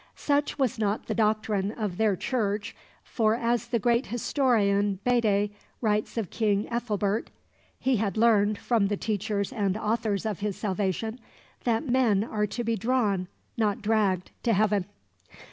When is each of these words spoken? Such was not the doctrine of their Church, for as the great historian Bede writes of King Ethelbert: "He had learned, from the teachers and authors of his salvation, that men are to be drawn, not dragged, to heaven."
Such 0.15 0.57
was 0.57 0.79
not 0.79 1.05
the 1.05 1.13
doctrine 1.13 1.71
of 1.73 1.97
their 1.97 2.15
Church, 2.15 2.75
for 3.03 3.35
as 3.35 3.67
the 3.67 3.77
great 3.77 4.07
historian 4.07 4.97
Bede 5.03 5.51
writes 5.79 6.17
of 6.17 6.31
King 6.31 6.67
Ethelbert: 6.71 7.29
"He 7.79 7.97
had 7.97 8.17
learned, 8.17 8.57
from 8.57 8.87
the 8.87 8.97
teachers 8.97 9.53
and 9.53 9.77
authors 9.77 10.25
of 10.25 10.39
his 10.39 10.55
salvation, 10.57 11.19
that 11.65 11.87
men 11.87 12.23
are 12.23 12.47
to 12.47 12.63
be 12.63 12.75
drawn, 12.75 13.27
not 13.57 13.83
dragged, 13.83 14.31
to 14.41 14.53
heaven." 14.53 14.85